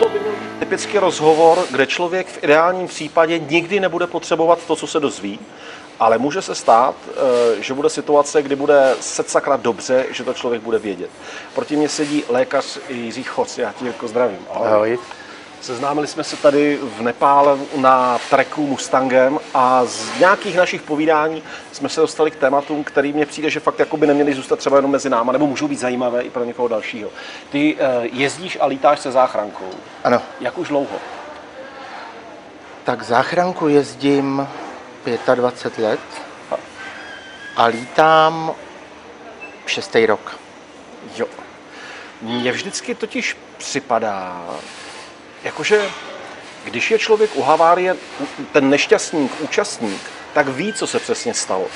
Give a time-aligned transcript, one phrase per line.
[0.00, 4.86] Toto by být typický rozhovor, kde člověk v ideálním případě nikdy nebude potřebovat to, co
[4.86, 5.38] se dozví,
[6.00, 10.62] ale může se stát, eh, že bude situace, kdy bude sakra dobře, že to člověk
[10.62, 11.10] bude vědět.
[11.54, 14.38] Proti mě sedí lékař Jiří Choc, já ti jako zdravím.
[14.50, 14.68] Ahoj.
[14.68, 14.98] Ahoj.
[15.60, 21.42] Seznámili jsme se tady v Nepále na treku Mustangem a z nějakých našich povídání
[21.72, 24.76] jsme se dostali k tématům, který mně přijde, že fakt jako by neměli zůstat třeba
[24.76, 27.10] jenom mezi náma, nebo můžou být zajímavé i pro někoho dalšího.
[27.50, 27.80] Ty uh,
[28.12, 29.70] jezdíš a lítáš se záchrankou.
[30.04, 30.22] Ano.
[30.40, 30.96] Jak už dlouho?
[32.84, 34.48] Tak záchranku jezdím
[35.34, 36.00] 25 let
[37.56, 38.54] a lítám
[39.66, 40.38] šestý rok.
[41.16, 41.26] Jo.
[42.22, 44.46] Mně vždycky totiž připadá,
[45.44, 45.90] jakože
[46.64, 47.96] když je člověk u havárie,
[48.52, 50.00] ten nešťastník, účastník,
[50.32, 51.66] tak ví, co se přesně stalo.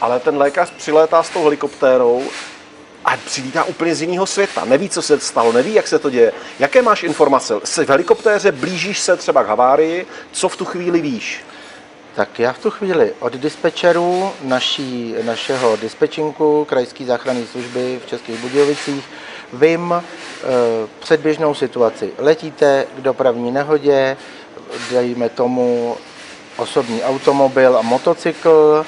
[0.00, 2.24] Ale ten lékař přilétá s tou helikoptérou
[3.04, 4.64] a přilítá úplně z jiného světa.
[4.64, 6.32] Neví, co se stalo, neví, jak se to děje.
[6.58, 7.54] Jaké máš informace?
[7.64, 11.44] Jsi v helikoptéře, blížíš se třeba k havárii, co v tu chvíli víš?
[12.14, 18.38] Tak já v tu chvíli od dispečerů naší, našeho dispečinku Krajské záchranné služby v Českých
[18.38, 19.04] Budějovicích
[19.52, 20.02] vím e,
[20.98, 22.12] předběžnou situaci.
[22.18, 24.16] Letíte k dopravní nehodě,
[24.90, 25.96] dejme tomu
[26.56, 28.86] osobní automobil a motocykl,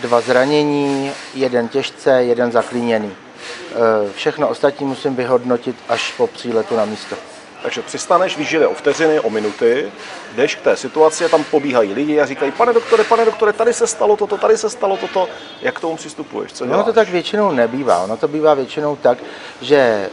[0.00, 3.10] dva zranění, jeden těžce, jeden zaklíněný.
[3.10, 7.33] E, všechno ostatní musím vyhodnotit až po příletu na místo.
[7.64, 9.92] Takže přistaneš, víš, že o vteřiny, o minuty,
[10.34, 13.86] jdeš k té situaci, tam pobíhají lidi a říkají, pane doktore, pane doktore, tady se
[13.86, 15.28] stalo toto, tady se stalo toto.
[15.62, 16.52] Jak k tomu přistupuješ?
[16.52, 17.98] Co no to tak většinou nebývá.
[17.98, 19.18] Ono to bývá většinou tak,
[19.60, 20.10] že e,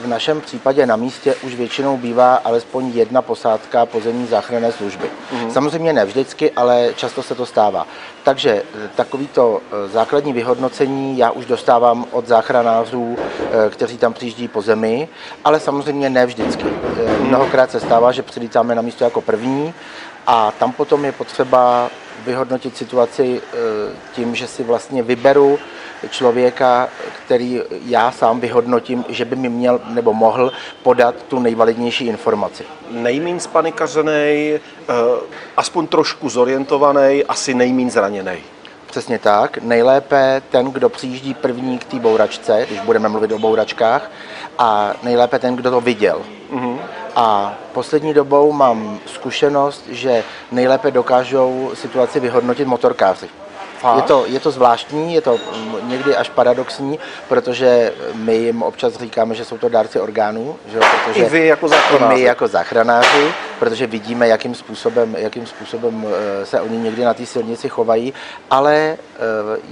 [0.00, 5.04] v našem případě na místě už většinou bývá alespoň jedna posádka pozemní záchranné služby.
[5.04, 5.50] Mm-hmm.
[5.50, 7.86] Samozřejmě ne vždycky, ale často se to stává.
[8.22, 14.48] Takže eh, takovýto eh, základní vyhodnocení já už dostávám od záchranářů, eh, kteří tam přijíždí
[14.48, 15.08] po zemi,
[15.44, 16.64] ale samozřejmě ne vždycky.
[16.64, 17.20] Mm-hmm.
[17.20, 19.74] Mnohokrát se stává, že přilítáme na místo jako první
[20.26, 21.90] a tam potom je potřeba
[22.24, 23.40] vyhodnotit situaci
[24.12, 25.58] tím, že si vlastně vyberu
[26.10, 26.88] člověka,
[27.26, 32.64] který já sám vyhodnotím, že by mi měl nebo mohl podat tu nejvalidnější informaci.
[32.90, 34.60] Nejmín spanikařený, eh,
[35.56, 38.36] aspoň trošku zorientovaný, asi nejmín zraněný.
[38.86, 39.58] Přesně tak.
[39.58, 44.10] Nejlépe ten, kdo přijíždí první k té bouračce, když budeme mluvit o bouračkách,
[44.58, 46.22] a nejlépe ten, kdo to viděl.
[46.52, 46.78] Mm-hmm.
[47.16, 53.28] A poslední dobou mám zkušenost, že nejlépe dokážou situaci vyhodnotit motorkáři.
[53.96, 55.38] Je to, je to zvláštní, je to
[55.82, 56.98] někdy až paradoxní,
[57.28, 60.56] protože my jim občas říkáme, že jsou to dárci orgánů.
[60.66, 60.78] Že?
[61.04, 62.14] Protože I vy jako záchranáři.
[62.14, 67.26] my jako záchranáři, protože vidíme, jakým způsobem, jakým způsobem eh, se oni někdy na té
[67.26, 68.14] silnici chovají,
[68.50, 68.98] ale eh,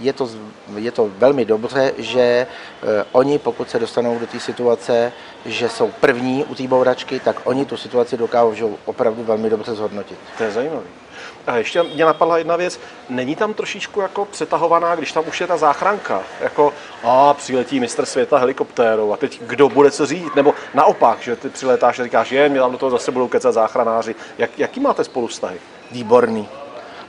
[0.00, 0.28] je to,
[0.76, 5.12] je to velmi dobře, že eh, oni, pokud se dostanou do té situace,
[5.46, 10.19] že jsou první u té bouračky, tak oni tu situaci dokážou opravdu velmi dobře zhodnotit.
[10.38, 11.01] To je zajímavé.
[11.47, 15.47] A ještě mě napadla jedna věc, není tam trošičku jako přetahovaná, když tam už je
[15.47, 16.72] ta záchranka, jako
[17.04, 21.48] a přiletí mistr světa helikoptérou a teď kdo bude co říct, nebo naopak, že ty
[21.48, 24.14] přiletáš a říkáš, je, mě tam do toho zase budou kecat záchranáři.
[24.38, 25.58] Jak, jaký máte spolu vztahy?
[25.91, 26.48] Výborný.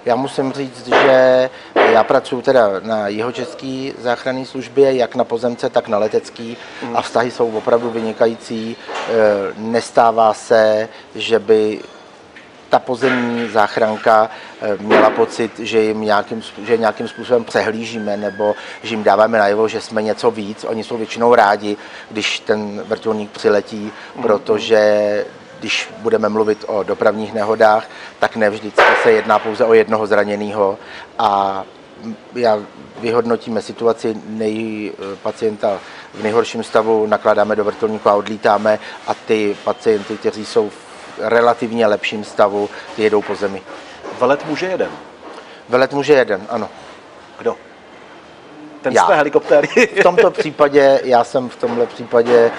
[0.06, 5.88] Já musím říct, že já pracuji teda na jihočeské záchranné službě, jak na pozemce, tak
[5.88, 6.58] na letecký
[6.94, 8.76] a vztahy jsou opravdu vynikající.
[8.76, 9.14] E,
[9.58, 11.80] nestává se, že by
[12.74, 14.30] ta pozemní záchranka
[14.62, 19.68] eh, měla pocit, že jim nějakým, že nějakým způsobem přehlížíme nebo že jim dáváme najevo,
[19.68, 20.64] že jsme něco víc.
[20.64, 21.78] Oni jsou většinou rádi,
[22.10, 23.92] když ten vrtulník přiletí,
[24.22, 24.82] protože
[25.60, 27.90] když budeme mluvit o dopravních nehodách,
[28.20, 30.78] tak nevždycky se jedná pouze o jednoho zraněného
[31.20, 31.64] a
[32.36, 32.60] já
[33.00, 34.92] vyhodnotíme situaci nej,
[35.24, 35.80] pacienta
[36.14, 41.88] v nejhorším stavu, nakládáme do vrtulníku a odlítáme a ty pacienty, kteří jsou v relativně
[41.88, 43.62] lepším stavu, ty jedou po zemi.
[44.20, 44.90] Velet může jeden?
[45.70, 46.70] Velet může jeden, ano.
[47.38, 47.56] Kdo?
[48.82, 49.04] Ten já.
[49.04, 49.68] z té helikoptéry?
[50.00, 52.52] v tomto případě, já jsem v tomhle případě e,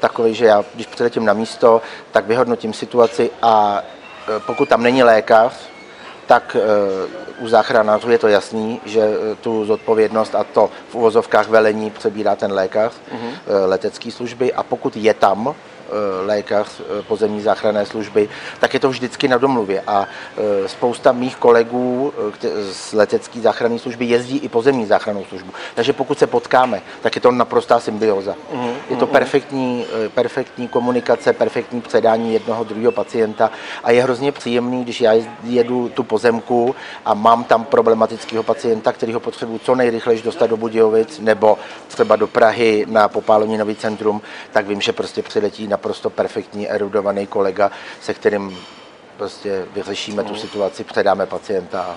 [0.00, 1.82] takový, že já, když přiletím na místo,
[2.12, 3.82] tak vyhodnotím situaci a
[4.36, 5.52] e, pokud tam není lékař,
[6.26, 9.10] tak e, u záchranářů je to jasný, že
[9.40, 13.34] tu zodpovědnost a to v uvozovkách velení přebírá ten lékař mm-hmm.
[13.66, 15.71] letecké služby a pokud je tam Eh,
[16.26, 18.28] lékař eh, pozemní záchranné služby,
[18.60, 19.82] tak je to vždycky na domluvě.
[19.86, 22.12] A eh, spousta mých kolegů
[22.72, 25.52] z letecké záchranné služby jezdí i pozemní záchrannou službu.
[25.74, 28.34] Takže pokud se potkáme, tak je to naprostá symbioza.
[28.54, 28.72] Mm-hmm.
[28.90, 33.50] Je to perfektní, perfektní komunikace, perfektní předání jednoho druhého pacienta
[33.84, 35.12] a je hrozně příjemný, když já
[35.44, 36.74] jedu tu pozemku
[37.04, 41.58] a mám tam problematického pacienta, který ho potřebuji co nejrychleji dostat do Budějovic nebo
[41.88, 44.22] třeba do Prahy na Popáloninový centrum,
[44.52, 47.70] tak vím, že prostě přiletí na naprosto perfektní, erudovaný kolega,
[48.00, 48.58] se kterým
[49.16, 51.96] prostě vyřešíme tu situaci, předáme pacienta a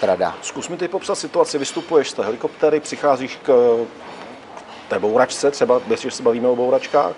[0.00, 0.34] trada.
[0.42, 1.58] Zkus mi ty popsat situaci.
[1.58, 3.76] Vystupuješ z té helikoptéry, přicházíš k
[4.88, 7.12] té bouračce, třeba když se bavíme o bouračkách,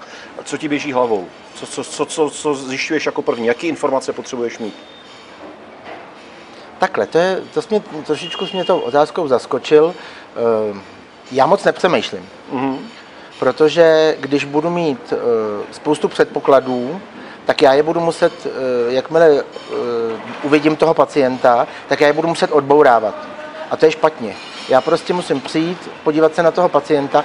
[0.44, 1.26] co ti běží hlavou?
[1.55, 3.46] Co, co, co, co, co zjišťuješ jako první?
[3.46, 4.75] Jaké informace potřebuješ mít?
[6.78, 9.94] Takhle, to, je, to mě, trošičku mě tou otázkou zaskočil.
[10.75, 10.78] Eh,
[11.32, 12.88] Já moc nepřemýšlím, Mhm.
[13.44, 15.17] Protože když budu mít eh,
[15.70, 17.00] spoustu předpokladů,
[17.44, 18.50] tak já je budu muset, eh,
[18.93, 19.43] jakmile eh,
[20.43, 23.14] uvidím toho pacienta, tak já je budu muset odbourávat.
[23.70, 24.37] A to je špatně.
[24.69, 27.25] Já prostě musím přijít, podívat se na toho pacienta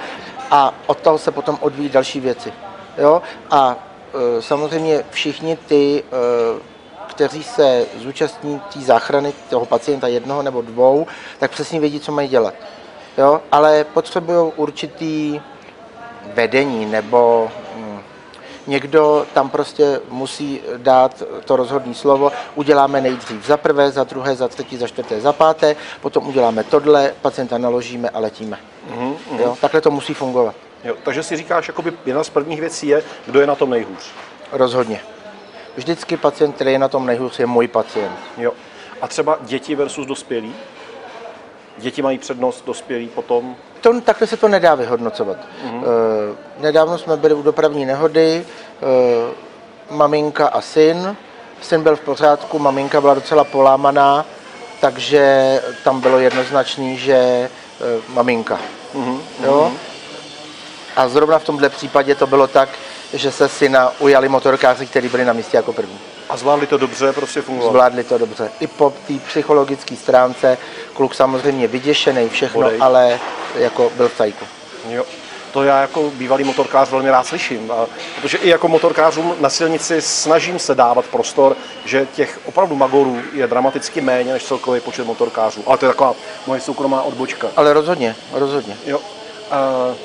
[0.50, 2.52] a od toho se potom odvíjí další věci.
[2.98, 3.22] Jo?
[3.50, 3.76] A
[4.40, 6.04] samozřejmě všichni ty,
[7.06, 11.06] kteří se zúčastní té záchrany toho pacienta jednoho nebo dvou,
[11.38, 12.54] tak přesně vědí, co mají dělat.
[13.18, 13.40] Jo?
[13.52, 15.40] Ale potřebují určitý
[16.34, 18.00] vedení nebo hm,
[18.66, 22.32] někdo tam prostě musí dát to rozhodné slovo.
[22.54, 27.14] Uděláme nejdřív za prvé, za druhé, za třetí, za čtvrté, za páté, potom uděláme tohle,
[27.22, 28.58] pacienta naložíme a letíme.
[28.90, 29.56] Mhm, Jo?
[29.60, 30.54] Takhle to musí fungovat.
[30.84, 34.12] Jo, takže si říkáš, jakoby jedna z prvních věcí je, kdo je na tom nejhůř.
[34.52, 35.00] Rozhodně.
[35.76, 38.16] Vždycky pacient, který je na tom nejhůř, je můj pacient.
[38.36, 38.52] Jo.
[39.02, 40.54] A třeba děti versus dospělí?
[41.78, 43.56] Děti mají přednost, dospělí potom.
[43.80, 45.36] To, takhle se to nedá vyhodnocovat.
[45.36, 45.82] Mm-hmm.
[46.58, 51.16] E, nedávno jsme byli u dopravní nehody, e, maminka a syn.
[51.62, 54.26] Syn byl v pořádku, maminka byla docela polámaná,
[54.80, 57.48] takže tam bylo jednoznačný, že e,
[58.08, 58.58] maminka.
[58.94, 59.20] Mm-hmm.
[59.44, 59.72] Jo?
[60.96, 62.68] A zrovna v tomhle případě to bylo tak,
[63.12, 65.98] že se syna ujali motorkáři, kteří byli na místě jako první.
[66.28, 67.72] A zvládli to dobře, prostě fungovalo.
[67.72, 68.50] Zvládli to dobře.
[68.60, 70.58] I po té psychologické stránce,
[70.94, 72.78] kluk samozřejmě vyděšený, všechno, Bodej.
[72.82, 73.20] ale
[73.54, 74.44] jako byl v tajku.
[74.88, 75.04] Jo.
[75.52, 77.86] To já jako bývalý motorkář velmi rád slyším, a,
[78.22, 83.46] protože i jako motorkářům na silnici snažím se dávat prostor, že těch opravdu magorů je
[83.46, 85.62] dramaticky méně než celkový počet motorkářů.
[85.66, 86.14] Ale to je taková
[86.46, 87.48] moje soukromá odbočka.
[87.56, 88.76] Ale rozhodně, rozhodně.
[88.86, 88.98] Jo.
[88.98, 89.96] Uh,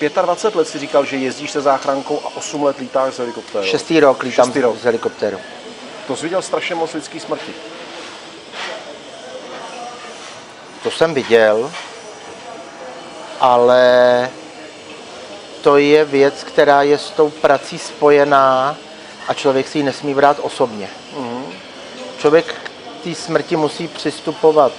[0.00, 3.64] 25 let si říkal, že jezdíš se záchrankou a 8 let lítáš z helikoptérou.
[3.64, 4.76] Šestý rok lítám Šestý rok.
[4.78, 5.38] z helikoptéru.
[6.06, 7.52] To jsi viděl strašně moc lidských smrti.
[10.82, 11.72] To jsem viděl,
[13.40, 14.30] ale
[15.62, 18.76] to je věc, která je s tou prací spojená
[19.28, 20.88] a člověk si ji nesmí brát osobně.
[22.18, 24.72] Člověk k té smrti musí přistupovat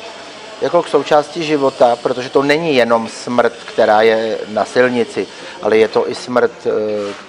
[0.62, 5.28] jako k součásti života, protože to není jenom smrt, která je na silnici,
[5.62, 6.70] ale je to i smrt, eh,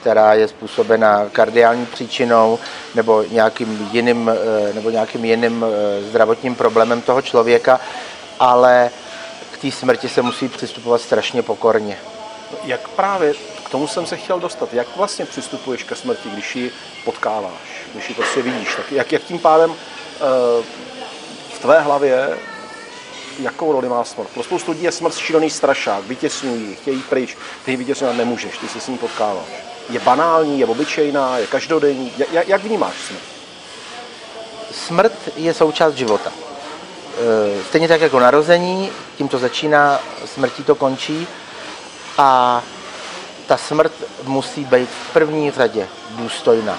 [0.00, 2.58] která je způsobena kardiální příčinou
[2.94, 7.80] nebo nějakým jiným, eh, nebo nějakým jiným eh, zdravotním problémem toho člověka,
[8.40, 8.90] ale
[9.52, 11.98] k té smrti se musí přistupovat strašně pokorně.
[12.64, 13.34] Jak právě
[13.64, 14.74] k tomu jsem se chtěl dostat.
[14.74, 16.70] Jak vlastně přistupuješ ke smrti, když ji
[17.04, 18.74] potkáváš, když ji prostě vidíš?
[18.76, 19.74] Tak jak, jak tím pádem
[21.54, 22.38] v tvé hlavě,
[23.38, 24.28] jakou roli má smrt?
[24.28, 28.68] Pro spoustu lidí je smrt šílený strašák, vytěsňují, chtějí pryč, ty ji vytěsňovat nemůžeš, ty
[28.68, 29.46] se s ní potkáváš.
[29.90, 32.12] Je banální, je obyčejná, je každodenní.
[32.32, 33.20] Jak, jak- vnímáš smrt?
[34.86, 36.32] Smrt je součást života.
[37.58, 41.26] E, Stejně tak jako narození, tím to začíná, smrtí to končí
[42.18, 42.62] a
[43.46, 43.92] ta smrt
[44.24, 46.78] musí být v první řadě důstojná.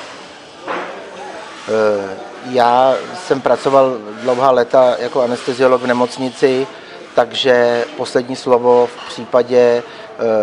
[2.46, 6.68] E, Já jsem pracoval dlouhá léta jako anesteziolog v nemocnici,
[7.16, 9.84] takže poslední slovo v případě e,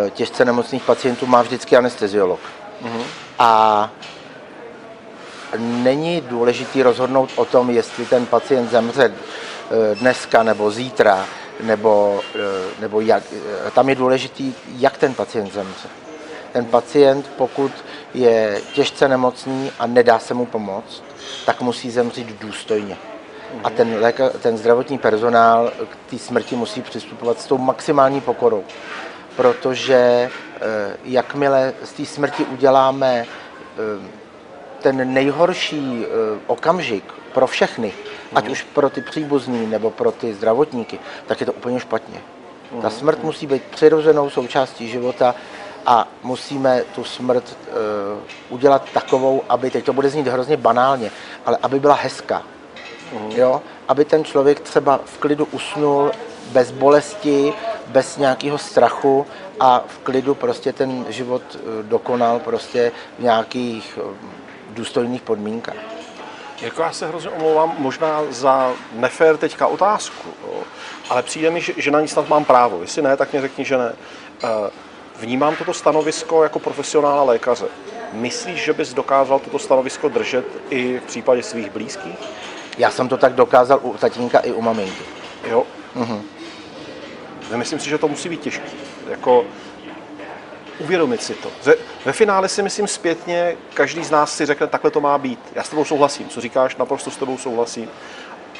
[0.09, 2.39] těžce nemocných pacientů má vždycky anesteziolog.
[3.39, 3.89] A
[5.59, 11.25] není důležitý rozhodnout o tom, jestli ten pacient zemře eh, dneska nebo zítra,
[11.63, 12.39] nebo, eh,
[12.79, 13.23] nebo jak.
[13.73, 15.87] Tam je důležitý, jak ten pacient zemře.
[16.53, 17.71] Ten pacient, pokud
[18.15, 21.03] je těžce nemocný a nedá se mu pomoct,
[21.45, 22.97] tak musí zemřít důstojně.
[23.63, 28.63] A ten, léka, ten zdravotní personál k té smrti musí přistupovat s tou maximální pokorou.
[29.35, 30.29] Protože eh,
[31.03, 34.07] jakmile z té smrti uděláme eh,
[34.81, 37.03] ten nejhorší eh, okamžik
[37.33, 37.93] pro všechny,
[38.35, 42.21] ať už pro ty příbuzní nebo pro ty zdravotníky, tak je to úplně špatně.
[42.81, 45.35] Ta smrt musí být přirozenou součástí života
[45.85, 47.71] a musíme tu smrt eh,
[48.49, 51.11] udělat takovou, aby, teď to bude znít hrozně banálně,
[51.45, 52.43] ale aby byla hezká.
[53.29, 53.61] Jo?
[53.87, 56.11] Aby ten člověk třeba v klidu usnul
[56.51, 57.53] bez bolesti,
[57.87, 59.25] bez nějakého strachu
[59.59, 64.27] a v klidu prostě ten život eh, dokonal prostě v nějakých eh,
[64.69, 65.75] důstojných podmínkách.
[66.61, 70.63] Jako já se hrozně omlouvám možná za nefér teďka otázku, jo,
[71.09, 72.81] ale přijde mi, že, že na ní snad mám právo.
[72.81, 73.93] Jestli ne, tak mě řekni, že ne.
[75.19, 77.65] Vnímám toto stanovisko jako profesionála lékaře.
[78.13, 82.19] Myslíš, že bys dokázal toto stanovisko držet i v případě svých blízkých?
[82.77, 85.03] Já jsem to tak dokázal u tatínka i u maminky.
[85.47, 85.63] Jo.
[85.95, 86.21] Mm-hmm.
[87.55, 88.69] Myslím si, že to musí být těžké.
[89.09, 89.45] Jako
[90.79, 91.51] uvědomit si to.
[92.05, 95.39] Ve finále si myslím zpětně, každý z nás si řekne, takhle to má být.
[95.55, 97.89] Já s tebou souhlasím, co říkáš, naprosto s tebou souhlasím.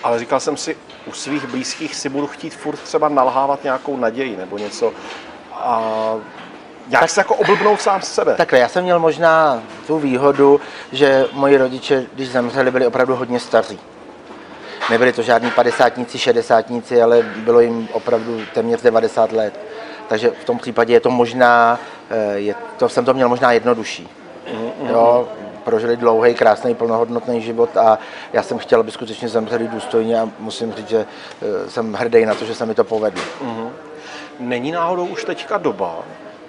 [0.04, 4.38] Ale říkal jsem si, u svých blízkých si budu chtít furt třeba nalhávat nějakou naději
[4.38, 4.94] nebo něco.
[5.54, 6.16] A
[6.90, 8.36] jak tak, se jako oblbnout sám z sebe.
[8.36, 10.62] Takhle, já jsem měl možná tu výhodu,
[10.92, 13.80] že moji rodiče, když zemřeli, byli opravdu hodně staří.
[14.90, 19.60] Nebyli to žádní padesátníci, šedesátníci, ale bylo jim opravdu téměř 90 let.
[20.08, 24.10] Takže v tom případě je to možná, eh, je, to jsem to měl možná jednodušší.
[24.48, 24.90] Mm-hmm.
[24.90, 25.28] Jo,
[25.64, 28.00] prožili dlouhý, krásný, plnohodnotný život a
[28.34, 31.06] já jsem chtěl, aby skutečně zemřeli důstojně a musím říct, že
[31.42, 33.24] eh, jsem hrdý na to, že se mi to povedlo.
[33.42, 33.70] Mm-hmm.
[34.40, 35.96] Není náhodou už teďka doba,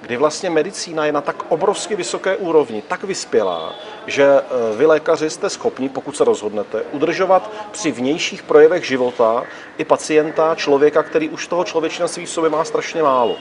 [0.07, 3.75] kdy vlastně medicína je na tak obrovsky vysoké úrovni, tak vyspělá,
[4.07, 9.45] že eh, vy lékaři jste schopni, pokud se rozhodnete, udržovat při vnějších projevech života
[9.79, 13.37] i pacienta, člověka, který už toho člověčenství v sobě má strašně málo.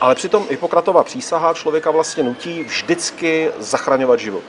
[0.00, 4.42] Ale přitom Hippokratova přísaha člověka vlastně nutí vždycky zachraňovat život.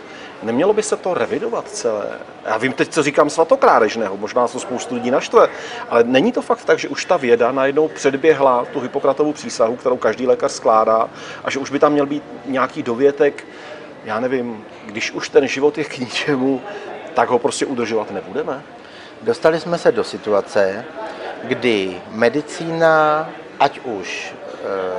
[0.44, 2.06] Nemělo by se to revidovat celé?
[2.46, 5.48] Já vím teď, co říkám svatokrádežného, možná to spoustu lidí naštve,
[5.90, 9.98] ale není to fakt tak, že už ta věda najednou předběhla tu Hippokratovou přísahu, kterou
[9.98, 11.10] každý lékař skládá,
[11.44, 13.48] a že už by tam měl být nějaký dovětek,
[14.06, 16.62] já nevím, když už ten život je k ničemu,
[17.14, 18.64] tak ho prostě udržovat nebudeme?
[19.22, 20.86] Dostali jsme se do situace,
[21.44, 24.34] kdy medicína, ať už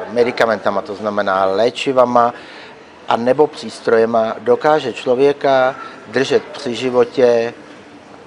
[0.09, 2.35] e, medicamentama, to znamená léčivama,
[3.09, 5.75] a nebo přístrojema dokáže člověka
[6.09, 7.55] držet při životě,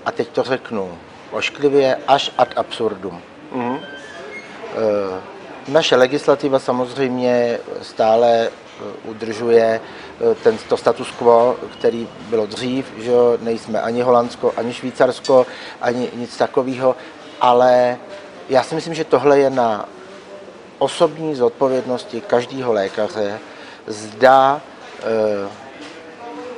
[0.06, 0.98] a teď to řeknu
[1.32, 3.22] ošklivě, až ad absurdum.
[3.56, 3.80] Mm-hmm.
[5.68, 8.50] Naše legislativa samozřejmě stále e,
[9.04, 9.82] udržuje
[10.32, 15.46] e, ten, to status quo, který bylo dřív, že nejsme ani Holandsko, ani Švýcarsko,
[15.82, 16.96] ani nic takového,
[17.42, 17.98] ale
[18.50, 19.86] já si myslím, že tohle je na
[20.80, 23.40] osobní zodpovědnosti každého lékaře,
[23.90, 24.62] zda
[25.00, 25.50] eh,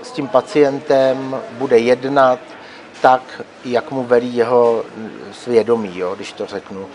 [0.04, 2.40] s tím pacientem bude jednat
[3.02, 4.84] tak, jak mu velí jeho
[5.32, 6.86] svědomí, jo, když to řeknu.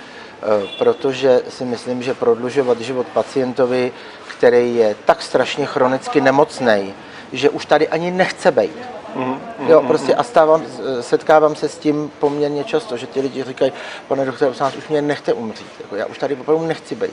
[0.42, 3.92] Eh, protože si myslím, že prodlužovat život pacientovi,
[4.28, 6.94] který je tak strašně chronicky nemocný,
[7.32, 8.76] že už tady ani nechce být.
[9.16, 9.38] Mm-hmm.
[9.68, 10.62] Jo, prostě a stávám,
[11.00, 13.72] setkávám se s tím poměrně často, že ti lidi říkají,
[14.08, 17.12] pane doktore, už mě nechte umřít, jako já už tady opravdu nechci být.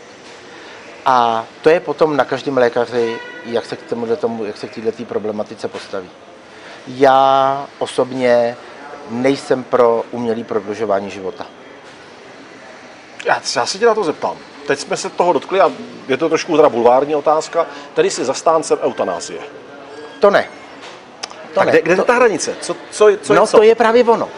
[1.05, 4.73] A to je potom na každém lékaři, jak se k tomu, tomu jak se k
[4.83, 6.09] této problematice postaví.
[6.87, 8.57] Já osobně
[9.09, 11.45] nejsem pro umělý prodlužování života.
[13.25, 14.37] Já, já se tě na to zeptám.
[14.67, 15.71] Teď jsme se toho dotkli a
[16.07, 17.65] je to trošku teda bulvární otázka.
[17.93, 19.39] Tedy jsi zastáncem eutanázie.
[20.19, 20.47] To ne.
[21.53, 21.71] To tak ne.
[21.71, 22.01] Kde, kde to...
[22.01, 22.55] je ta hranice?
[22.61, 23.57] Co, co, co no je co?
[23.57, 24.29] to je právě ono.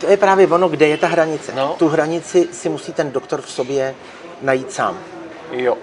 [0.00, 1.52] To je právě ono, kde je ta hranice.
[1.54, 1.74] No.
[1.78, 3.94] Tu hranici si musí ten doktor v sobě
[4.42, 4.98] najít sám.
[5.52, 5.78] Jo.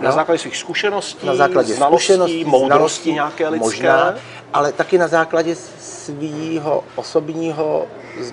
[0.00, 0.16] Na no.
[0.16, 3.66] základě svých zkušeností, na základě znalostí, zkušeností, moudrosti znalostí, nějaké lidské.
[3.66, 4.14] Možná,
[4.52, 7.86] ale taky na základě svého osobního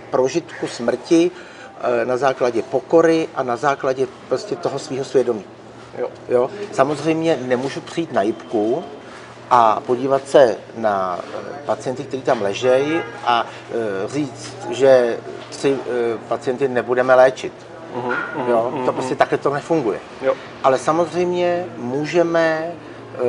[0.09, 1.31] prožitku smrti,
[1.81, 5.43] eh, na základě pokory a na základě prostě toho svého svědomí.
[5.97, 6.09] Jo.
[6.29, 6.49] Jo?
[6.71, 8.83] Samozřejmě nemůžu přijít na jibku
[9.49, 13.73] a podívat se na eh, pacienty, kteří tam ležejí a eh,
[14.07, 15.17] říct, že
[15.49, 15.77] tři
[16.27, 18.71] pacienty nebudeme léčit Uh-huh, jo?
[18.73, 19.99] Uh-huh, to prostě takhle to nefunguje.
[20.21, 20.33] Jo.
[20.63, 22.71] Ale samozřejmě můžeme,
[23.15, 23.19] eh,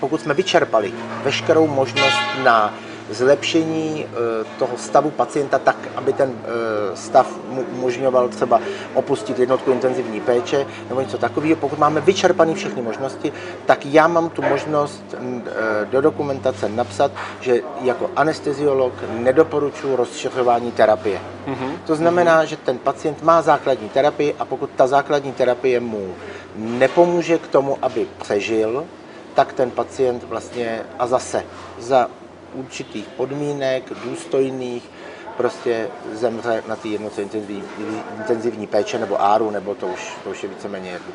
[0.00, 0.92] pokud jsme vyčerpali
[1.24, 2.74] veškerou možnost na
[3.10, 8.60] zlepšení eh, toho stavu pacienta tak, aby ten eh, stav mu umožňoval třeba
[8.94, 11.56] opustit jednotku intenzivní péče nebo něco takového.
[11.56, 13.32] Pokud máme vyčerpané všechny možnosti,
[13.66, 15.04] tak já mám tu možnost
[15.90, 17.10] do dokumentace napsat,
[17.40, 21.20] že jako anesteziolog nedoporučuji rozšiřování terapie.
[21.46, 21.70] Mm-hmm.
[21.86, 26.14] To znamená, že ten pacient má základní terapii a pokud ta základní terapie mu
[26.56, 28.84] nepomůže k tomu, aby přežil,
[29.34, 31.44] tak ten pacient vlastně a zase
[31.78, 32.08] za
[32.56, 34.90] určitých podmínek, důstojných,
[35.36, 37.62] prostě zemře na té jednotce intenzivní,
[38.16, 41.12] intenzivní péče nebo áru, nebo to už, to už je víceméně jedno.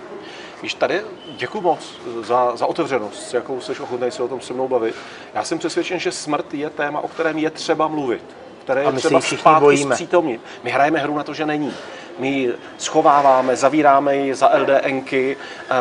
[0.61, 1.01] Víš, tady
[1.37, 4.95] děkuji moc za, za otevřenost, s jakou jsi ochotný se o tom se mnou bavit.
[5.33, 8.23] Já jsem přesvědčen, že smrt je téma, o kterém je třeba mluvit,
[8.63, 10.41] které je třeba zpátky zpřítomnit.
[10.63, 11.73] My hrajeme hru na to, že není.
[12.19, 15.37] My ji schováváme, zavíráme ji za LDNky,
[15.69, 15.75] e,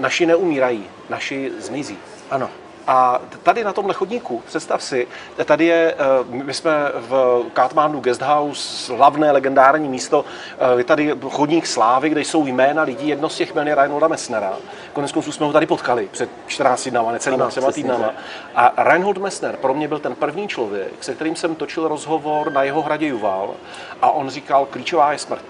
[0.00, 1.98] naši neumírají, naši zmizí.
[2.30, 2.50] Ano.
[2.88, 5.08] A tady na tomhle chodníku, představ si,
[5.44, 10.24] tady je, eh, my jsme v Katmandu Guest House, hlavné legendární místo,
[10.58, 14.08] eh, je tady chodník slávy, kde jsou jména lidí, jedno z těch jmen je Reinholda
[14.08, 14.52] Messnera.
[14.92, 18.10] Konec konců jsme ho tady potkali před 14 dnama, necelýma přesně týdnama.
[18.54, 22.62] A Reinhold Messner pro mě byl ten první člověk, se kterým jsem točil rozhovor na
[22.62, 23.54] jeho hradě Juval
[24.02, 25.44] a on říkal, klíčová je smrt.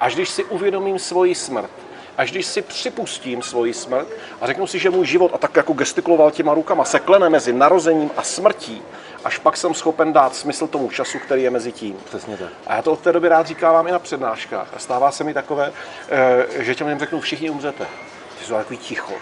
[0.00, 1.70] Až když si uvědomím svoji smrt,
[2.18, 4.08] až když si připustím svoji smrt
[4.40, 7.52] a řeknu si, že můj život, a tak jako gestikuloval těma rukama, se klene mezi
[7.52, 8.82] narozením a smrtí,
[9.24, 11.96] až pak jsem schopen dát smysl tomu času, který je mezi tím.
[12.04, 12.48] Přesně tak.
[12.66, 14.68] A já to od té doby rád říkávám i na přednáškách.
[14.76, 15.72] A stává se mi takové,
[16.10, 17.86] eh, že těm lidem řeknu, všichni umřete.
[18.38, 19.14] Ty jsou takový ticho.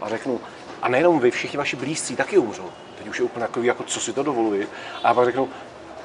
[0.00, 0.40] A řeknu,
[0.82, 2.70] a nejenom vy, všichni vaši blízcí taky umřou.
[2.98, 4.68] Teď už je úplně takový, jako co si to dovoluji.
[5.04, 5.48] A pak řeknu,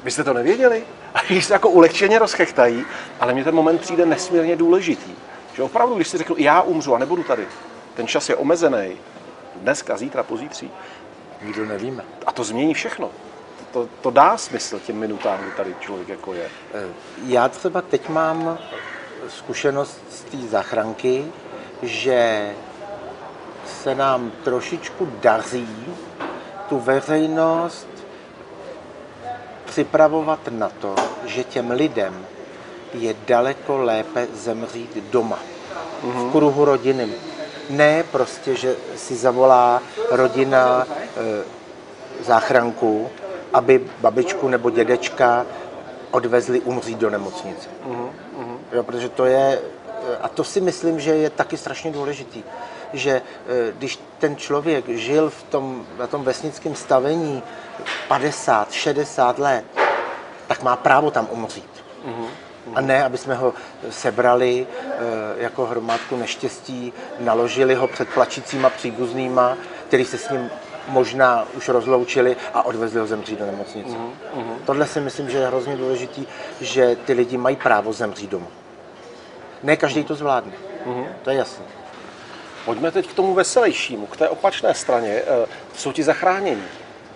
[0.03, 0.83] vy jste to nevěděli?
[1.13, 2.85] A když se jako ulehčeně rozchechtají,
[3.19, 5.11] ale mně ten moment přijde nesmírně důležitý.
[5.53, 7.47] Že opravdu, když si řeknu, já umřu a nebudu tady,
[7.95, 8.97] ten čas je omezený,
[9.55, 10.71] dneska, zítra, pozítří,
[11.41, 12.03] Nikdo nevíme.
[12.25, 13.09] a to změní všechno.
[13.71, 16.49] To, to dá smysl těm minutám, kdy tady člověk jako je.
[16.73, 16.79] Eh,
[17.25, 18.57] Já třeba teď mám
[19.27, 21.25] zkušenost z té záchranky,
[21.81, 22.51] že
[23.81, 25.95] se nám trošičku daří
[26.69, 27.87] tu veřejnost
[29.65, 32.25] připravovat na to, že těm lidem
[32.93, 35.39] je daleko lépe zemřít doma,
[36.03, 37.09] v kruhu rodiny.
[37.69, 39.81] Ne prostě, že si zavolá
[40.11, 41.43] rodina e,
[42.23, 43.09] záchranku,
[43.53, 45.45] aby babičku nebo dědečka
[46.11, 47.69] odvezli umřít do nemocnice.
[48.71, 49.59] Jo, protože to je,
[50.21, 52.43] a to si myslím, že je taky strašně důležitý,
[52.93, 57.43] že eh, když ten člověk žil v tom, na tom vesnickém stavení
[58.07, 59.65] 50, 60 let,
[60.47, 61.83] tak má právo tam umřít.
[62.75, 63.53] A ne, aby jsme ho
[63.89, 64.97] sebrali eh,
[65.37, 70.49] jako hromádku neštěstí, naložili ho před plačícíma příbuznýma, který se s ním
[70.87, 73.95] možná už rozloučili a odvezli ho zemřít do nemocnice.
[74.65, 76.25] Tohle si myslím, že je hrozně důležitý,
[76.61, 78.47] že ty lidi mají právo zemřít doma.
[79.63, 80.53] Ne každý to zvládne.
[81.21, 81.65] To je jasné.
[82.65, 85.09] Pojďme teď k tomu veselějšímu, k té opačné straně.
[85.09, 86.63] Eh, Jsou ti zachránění.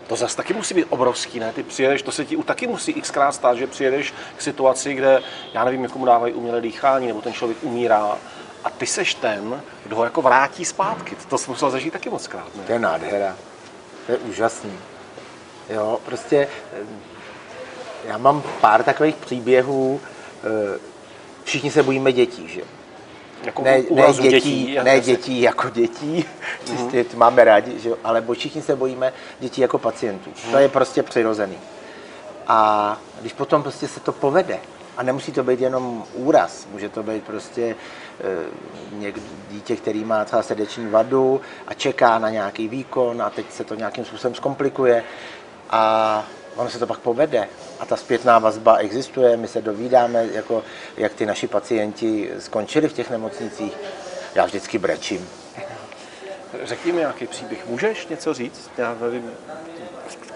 [0.07, 1.53] To zase taky musí být obrovský, ne?
[1.53, 5.21] Ty přijedeš, to se ti u taky musí xkrát stát, že přijedeš k situaci, kde,
[5.53, 8.17] já nevím, jak mu dávají umělé dýchání, nebo ten člověk umírá,
[8.63, 11.15] a ty seš ten, kdo ho jako vrátí zpátky.
[11.29, 12.63] To jsi musel zažít taky moc krát, ne?
[12.63, 13.35] To je nádhera.
[14.05, 14.73] To je úžasný.
[15.69, 16.85] Jo, prostě eh,
[18.05, 20.01] já mám pár takových příběhů.
[20.43, 20.79] eh,
[21.43, 22.61] Všichni se bojíme dětí, že?
[23.45, 26.25] Jako Ne, ne dětí, já- ne dětí jako dětí,
[26.65, 27.97] čistě to máme rádi, že jo?
[28.03, 30.29] ale všichni se bojíme dětí jako pacientů.
[30.51, 31.57] To je prostě přirozený.
[32.47, 34.59] A když potom prostě se to povede,
[34.97, 37.75] a nemusí to být jenom úraz, může to být prostě e,
[38.91, 43.63] někdo, dítě, který má třeba srdeční vadu a čeká na nějaký výkon a teď se
[43.63, 45.03] to nějakým způsobem zkomplikuje
[45.69, 46.23] a
[46.55, 47.47] ono se to pak povede
[47.79, 50.63] a ta zpětná vazba existuje, my se dovídáme, jako,
[50.97, 53.73] jak ty naši pacienti skončili v těch nemocnicích.
[54.35, 55.29] Já vždycky brečím.
[56.63, 57.67] Řekni mi nějaký příběh.
[57.67, 58.69] Můžeš něco říct?
[58.77, 59.31] Já nevím,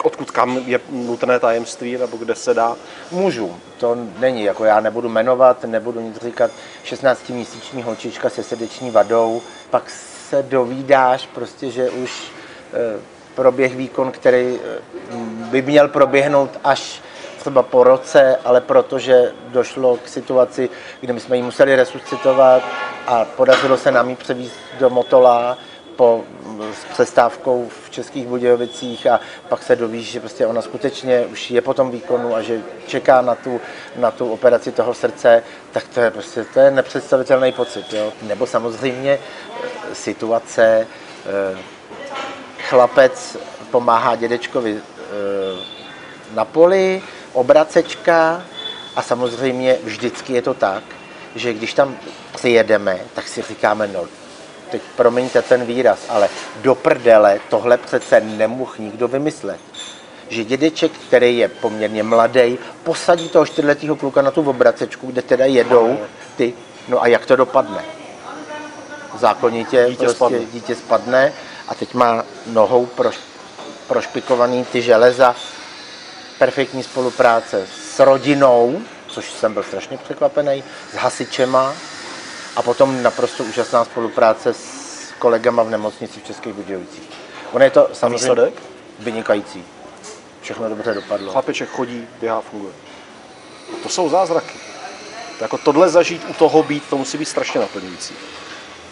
[0.04, 2.76] odkud kam je nutné tajemství, nebo kde se dá.
[3.12, 6.52] Můžu, to není, jako já nebudu jmenovat, nebudu nic říkat.
[6.86, 9.90] 16-měsíční holčička se srdeční vadou, pak
[10.30, 12.32] se dovídáš prostě, že už
[12.74, 14.80] eh, proběh výkon, který eh,
[15.52, 17.02] by měl proběhnout až
[17.38, 20.70] třeba po roce, ale protože došlo k situaci,
[21.02, 22.64] kdy my jsme ji museli resuscitovat
[23.08, 25.58] a podařilo se nám ji převízt do Motola
[25.96, 26.24] po
[26.74, 31.62] s přestávkou v Českých Budějovicích a pak se dovíš, že prostě ona skutečně už je
[31.62, 33.62] po tom výkonu a že čeká na tu,
[33.96, 37.94] na tu operaci toho srdce, tak to je prostě to je nepředstavitelný pocit.
[37.94, 38.14] Jo?
[38.22, 40.88] Nebo samozřejmě eh, situace,
[41.26, 41.79] eh,
[42.68, 43.38] chlapec
[43.72, 45.80] pomáhá dědečkovi eh,
[46.34, 47.02] na poli,
[47.34, 48.44] obracečka
[48.96, 50.84] a samozřejmě vždycky je to tak,
[51.36, 51.98] že když tam
[52.36, 54.06] přijedeme, tak si říkáme, no
[54.72, 56.30] teď promiňte ten výraz, ale
[56.62, 59.60] do prdele tohle přece nemohl nikdo vymyslet.
[60.30, 65.46] Že dědeček, který je poměrně mladý, posadí toho čtyřletého kluka na tu obracečku, kde teda
[65.46, 65.98] jedou
[66.36, 66.54] ty,
[66.88, 67.86] no a jak to dopadne?
[69.18, 70.40] Zákonitě Dítě prostě spadne.
[70.40, 71.34] dítě spadne
[71.70, 73.20] a teď má nohou proš,
[73.88, 75.36] prošpikovaný ty železa.
[76.40, 81.76] Perfektní spolupráce s rodinou, což jsem byl strašně překvapený, s hasičema,
[82.56, 87.10] a potom naprosto úžasná spolupráce s kolegama v nemocnici v Českých Budějovicích.
[87.52, 88.54] Ono je to samozřejmě výsledek?
[89.00, 89.66] vynikající.
[90.42, 91.32] Všechno dobře dopadlo.
[91.32, 92.74] Chlapeček chodí, běhá, funguje.
[93.84, 94.60] To jsou zázraky.
[95.38, 98.14] To jako tohle zažít u toho být, to musí být strašně naplňující.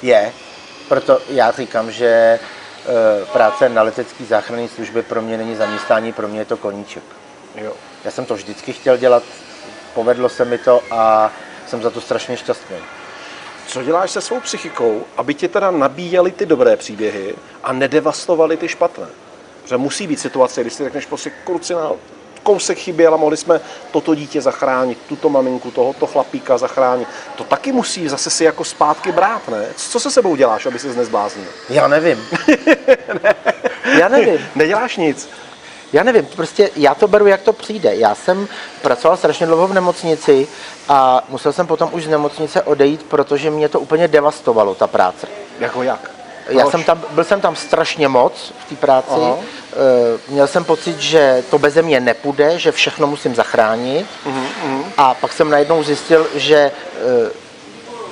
[0.01, 0.33] Je,
[0.89, 2.39] proto já říkám, že
[3.33, 7.03] práce na letecké záchranné službě pro mě není zaměstnání, pro mě je to koníček.
[7.55, 7.73] Jo.
[8.05, 9.23] Já jsem to vždycky chtěl dělat,
[9.93, 11.31] povedlo se mi to a
[11.67, 12.77] jsem za to strašně šťastný.
[13.67, 18.67] Co děláš se svou psychikou, aby ti teda nabíjeli ty dobré příběhy a nedevastovali ty
[18.67, 19.07] špatné?
[19.63, 21.91] Protože musí být situace, když si řekneš prostě kluci na
[22.47, 27.07] kousek chyběl a mohli jsme toto dítě zachránit, tuto maminku, tohoto chlapíka zachránit.
[27.35, 29.65] To taky musí zase si jako zpátky brát, ne?
[29.75, 31.47] Co se sebou děláš, aby se nezbláznil?
[31.69, 32.25] Já nevím.
[33.99, 34.39] Já nevím.
[34.55, 35.29] Neděláš nic.
[35.93, 37.95] Já nevím, prostě já to beru, jak to přijde.
[37.95, 38.47] Já jsem
[38.81, 40.47] pracoval strašně dlouho v nemocnici
[40.89, 45.27] a musel jsem potom už z nemocnice odejít, protože mě to úplně devastovalo, ta práce.
[45.59, 46.11] Jako jak?
[46.49, 46.71] Já Proč?
[46.71, 49.11] jsem tam, byl jsem tam strašně moc v té práci.
[49.11, 49.37] Aha.
[49.77, 54.05] Eh, Měl jsem pocit, že to beze mě nepůjde, že všechno musím zachránit.
[54.25, 57.31] Mhm, A pak jsem najednou zjistil, že eh,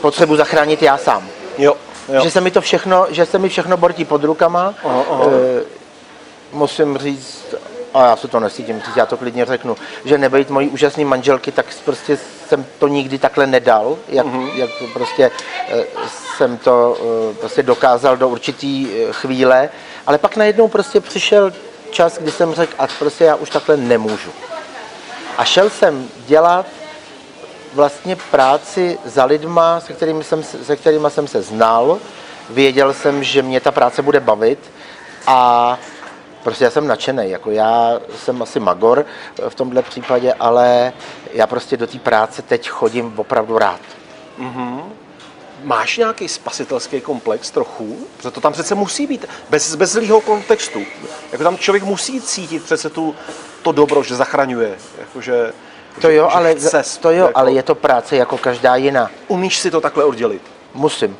[0.01, 1.27] potřebuji zachránit já sám.
[1.57, 1.73] Jo,
[2.13, 2.21] jo.
[2.23, 4.73] Že se mi to všechno, že se mi všechno bortí pod rukama.
[4.83, 5.23] Aha, aha.
[5.59, 5.63] Eh,
[6.53, 7.55] musím říct,
[7.93, 11.51] a já se to nesítím říct, já to klidně řeknu, že nebejt mojí úžasné manželky,
[11.51, 14.49] tak prostě jsem to nikdy takhle nedal, jak, Mhm.
[14.55, 15.31] jak prostě
[16.37, 16.97] jsem to
[17.39, 19.69] prostě dokázal do určitý chvíle,
[20.07, 21.53] ale pak najednou prostě přišel
[21.91, 24.31] čas, kdy jsem řekl, a prostě já už takhle nemůžu.
[25.37, 26.65] A šel jsem dělat
[27.73, 31.97] vlastně práci za lidma, se kterými jsem, se- kterými jsem se znal.
[32.49, 34.59] Věděl jsem, že mě ta práce bude bavit
[35.27, 35.77] a
[36.43, 37.29] prostě já jsem nadšený.
[37.29, 39.05] Jako já jsem asi magor
[39.49, 40.93] v tomhle případě, ale
[41.33, 43.79] já prostě do té práce teď chodím opravdu rád.
[45.63, 48.07] Máš nějaký spasitelský komplex trochu?
[48.17, 50.81] Protože to tam přece musí být, bez, bez zlýho kontextu.
[51.31, 53.15] Jako tam člověk musí cítit přece tu,
[53.61, 54.75] to dobro, že zachraňuje.
[54.99, 55.53] Jakože,
[56.01, 59.11] To jo, že ale, chce, to jo, jako, ale je to práce jako každá jiná.
[59.27, 60.41] Umíš si to takhle oddělit?
[60.73, 61.17] Musím.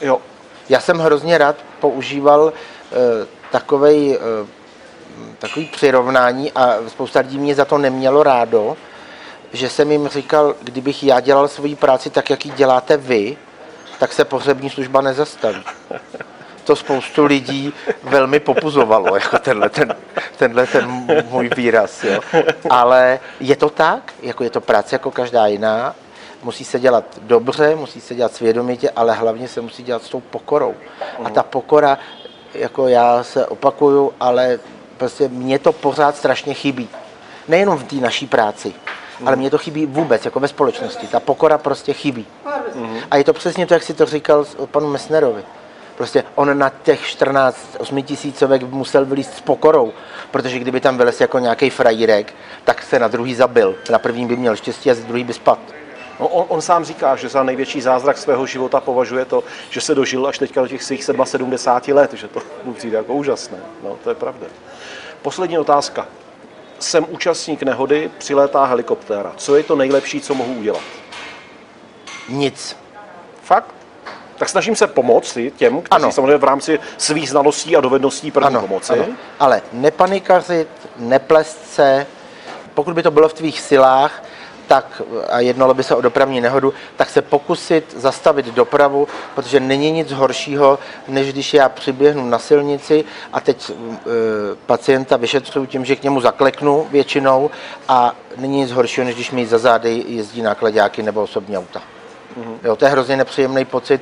[0.00, 0.20] Jo.
[0.68, 2.52] Já jsem hrozně rád používal uh,
[3.50, 4.48] takovej, uh,
[5.38, 8.76] takový přirovnání a spousta lidí mě za to nemělo rádo,
[9.52, 13.36] že jsem jim říkal, kdybych já dělal svoji práci tak, jak ji děláte vy,
[13.98, 15.62] tak se pohřební služba nezastaví.
[16.64, 19.94] To spoustu lidí velmi popuzovalo, jako tenhle ten,
[20.36, 22.04] tenhle ten můj výraz.
[22.04, 22.20] Jo.
[22.70, 25.94] Ale je to tak, jako je to práce jako každá jiná,
[26.42, 30.20] musí se dělat dobře, musí se dělat svědomitě, ale hlavně se musí dělat s tou
[30.20, 30.74] pokorou.
[31.24, 31.98] A ta pokora,
[32.54, 34.58] jako já se opakuju, ale
[34.96, 36.88] prostě mně to pořád strašně chybí.
[37.48, 38.74] Nejenom v té naší práci,
[39.26, 41.06] ale mně to chybí vůbec, jako ve společnosti.
[41.06, 42.26] Ta pokora prostě chybí.
[43.10, 45.42] A je to přesně to, jak si to říkal panu Mesnerovi.
[45.96, 49.92] Prostě on na těch 14, 8 tisícovek musel vylíst s pokorou,
[50.30, 53.76] protože kdyby tam vylez jako nějaký frajírek, tak se na druhý zabil.
[53.90, 55.58] Na první by měl štěstí a z druhý by spad.
[56.20, 59.94] No, on, on sám říká, že za největší zázrak svého života považuje to, že se
[59.94, 63.58] dožil až teďka do těch svých 77 let, že to mu přijde jako úžasné.
[63.82, 64.46] No, to je pravda.
[65.22, 66.06] Poslední otázka.
[66.84, 69.32] Jsem účastník nehody, přilétá helikoptéra.
[69.36, 70.82] Co je to nejlepší, co mohu udělat?
[72.28, 72.76] Nic.
[73.42, 73.74] Fakt?
[74.36, 76.12] Tak snažím se pomoci těm, kteří Ano.
[76.12, 78.92] samozřejmě v rámci svých znalostí a dovedností první Ano, pomoci.
[78.92, 79.04] ano.
[79.40, 82.06] Ale nepanikařit, neplést se,
[82.74, 84.22] pokud by to bylo v tvých silách,
[84.74, 89.90] tak a jednalo by se o dopravní nehodu, tak se pokusit zastavit dopravu, protože není
[89.90, 93.74] nic horšího, než když já přiběhnu na silnici a teď e,
[94.66, 97.50] pacienta vyšetřuju tím, že k němu zakleknu většinou
[97.88, 101.82] a není nic horšího, než když mi za zády jezdí nákladáky nebo osobní auta.
[102.64, 104.00] Jo, to je hrozně nepříjemný pocit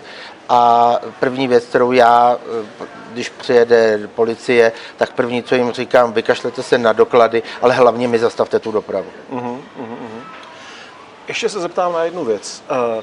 [0.49, 2.37] a první věc, kterou já,
[2.83, 8.09] eh, když přijede policie, tak první, co jim říkám, vykašlete se na doklady, ale hlavně
[8.09, 9.07] mi zastavte tu dopravu.
[11.29, 12.63] Ještě se zeptám na jednu věc.
[12.99, 13.03] Eh,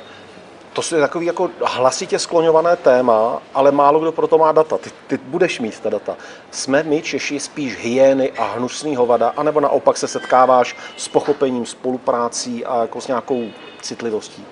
[0.73, 4.77] To je takový jako hlasitě skloňované téma, ale málo kdo pro to má data.
[4.77, 6.15] Ty, ty budeš mít ta data.
[6.51, 12.65] Jsme my Češi spíš hyény a hnusný hovada, anebo naopak se setkáváš s pochopením, spoluprácí
[12.65, 13.47] a jako s nějakou
[13.82, 14.45] citlivostí?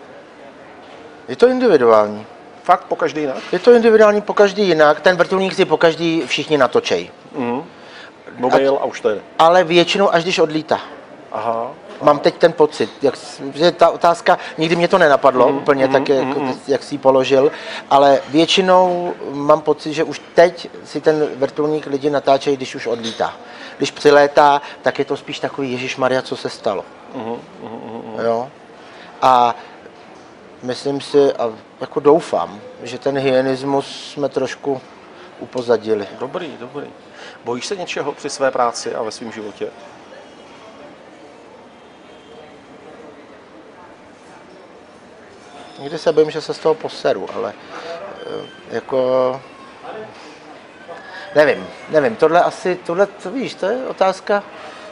[1.27, 2.25] Je to individuální.
[2.63, 3.37] Fakt po každý jinak?
[3.51, 7.11] Je to individuální po každý jinak, ten vrtulník si po každý všichni natočej.
[8.37, 9.21] Mobil a už to jde.
[9.39, 10.79] Ale většinou až když odlítá.
[11.31, 11.71] Aha.
[12.01, 13.15] Mám teď ten pocit, jak,
[13.53, 16.95] že ta otázka, nikdy mě to nenapadlo mm, úplně mm, tak, jak, mm, jak si
[16.95, 17.51] ji položil,
[17.89, 23.33] ale většinou mám pocit, že už teď si ten vrtulník lidi natáčejí, když už odlítá.
[23.77, 26.85] Když přilétá, tak je to spíš takový Ježíš Maria, co se stalo.
[27.15, 27.35] Mm,
[28.25, 28.49] jo?
[29.21, 29.55] A
[30.63, 34.81] myslím si, a jako doufám, že ten hyenismus jsme trošku
[35.39, 36.07] upozadili.
[36.19, 36.87] Dobrý, dobrý.
[37.45, 39.69] Bojíš se něčeho při své práci a ve svém životě?
[45.79, 49.41] Někdy se bojím, že se z toho poseru, ale eh, jako...
[51.35, 54.43] Nevím, nevím, tohle asi, tohle, to víš, to je otázka,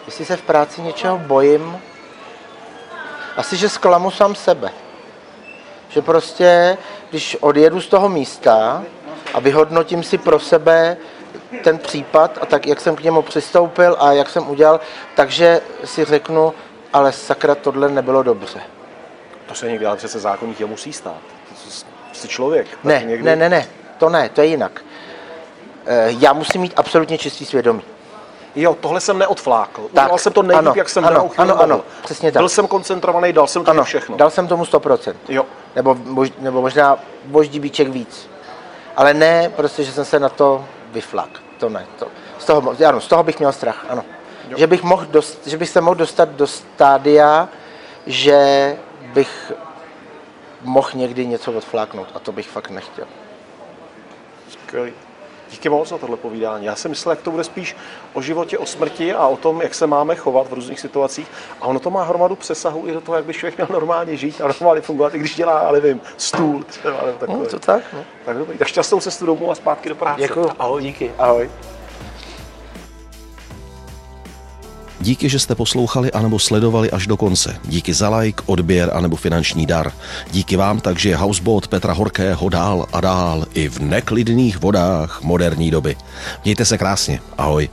[0.06, 1.82] jestli se v práci něčeho bojím.
[3.38, 4.72] Asi, že zklamu sám sebe.
[5.90, 6.78] Že prostě,
[7.10, 8.84] když odjedu z toho místa
[9.34, 10.98] a vyhodnotím si pro sebe
[11.64, 14.80] ten případ a tak, jak jsem k němu přistoupil a jak jsem udělal,
[15.16, 16.54] takže si řeknu,
[16.94, 18.75] ale sakra, tohle nebylo dobře.
[19.46, 21.18] To se někdy ale přece zákonitě musí stát.
[22.14, 22.68] Jsi člověk.
[22.70, 23.24] tak Ne, někdy...
[23.26, 24.82] ne, ne, ne, to ne, to je jinak.
[25.86, 27.82] Eh, Já musím mít absolutně čistý svědomí.
[28.56, 29.82] Jo, tohle jsem neodflákl.
[29.82, 32.40] Tak, Udělal jsem to nejlíp, ano, jak jsem ano, ano, ano, přesně tak.
[32.42, 34.18] Byl jsem koncentrovaný, dal jsem to Ano, všechno.
[34.18, 35.14] dal jsem tomu 100%.
[35.30, 35.46] Jo.
[35.76, 38.30] Nebo, mož, nebo možná voždí bíček víc.
[38.98, 41.30] Ale ne, prostě, že jsem se na to vyflak.
[41.58, 41.86] To ne.
[42.00, 42.08] To,
[42.40, 44.04] z, toho, ano, z toho bych měl strach, ano.
[44.50, 44.58] Jo.
[44.58, 47.50] Že bych, mohl dost, že bych se mohl dostat do stádia,
[48.08, 48.78] že
[49.16, 49.52] bych
[50.62, 53.06] mohl někdy něco odfláknout a to bych fakt nechtěl.
[54.50, 54.94] Skvělý.
[55.52, 56.66] Díky moc za tohle povídání.
[56.66, 57.76] Já jsem myslel, jak to bude spíš
[58.14, 61.28] o životě, o smrti a o tom, jak se máme chovat v různých situacích.
[61.62, 64.42] A ono to má hromadu přesahu i do toho, jak by člověk měl normálně žít
[64.42, 67.38] a normálně fungovat, i když dělá, ale nevím, stůl třeba nebo takové.
[67.38, 68.04] No, to tak, no.
[68.26, 68.58] Tak dobrý.
[68.58, 70.22] Tak šťastnou cestu domů a zpátky do práce.
[70.22, 70.52] Děkuju.
[70.60, 71.14] Ahoj, díky.
[71.18, 71.50] Ahoj.
[75.06, 77.56] Díky, že jste poslouchali anebo sledovali až do konce.
[77.66, 79.92] Díky za like, odběr anebo finanční dar.
[80.32, 85.96] Díky vám takže Houseboat Petra Horkého dál a dál i v neklidných vodách moderní doby.
[86.44, 87.20] Mějte se krásně.
[87.38, 87.70] Ahoj.